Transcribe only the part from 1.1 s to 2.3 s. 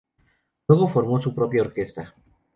su propia orquesta.